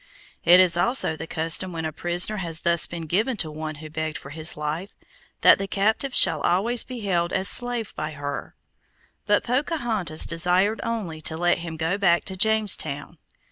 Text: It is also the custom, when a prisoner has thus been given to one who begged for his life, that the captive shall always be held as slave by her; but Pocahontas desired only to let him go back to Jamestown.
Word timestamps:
It 0.43 0.59
is 0.59 0.77
also 0.77 1.15
the 1.15 1.27
custom, 1.27 1.71
when 1.73 1.85
a 1.85 1.93
prisoner 1.93 2.37
has 2.37 2.61
thus 2.61 2.87
been 2.87 3.05
given 3.05 3.37
to 3.37 3.51
one 3.51 3.75
who 3.75 3.89
begged 3.91 4.17
for 4.17 4.31
his 4.31 4.57
life, 4.57 4.89
that 5.41 5.59
the 5.59 5.67
captive 5.67 6.15
shall 6.15 6.41
always 6.41 6.83
be 6.83 7.01
held 7.01 7.31
as 7.31 7.47
slave 7.47 7.93
by 7.95 8.13
her; 8.13 8.55
but 9.27 9.43
Pocahontas 9.43 10.25
desired 10.25 10.79
only 10.81 11.21
to 11.21 11.37
let 11.37 11.59
him 11.59 11.77
go 11.77 11.99
back 11.99 12.25
to 12.25 12.35
Jamestown. 12.35 13.19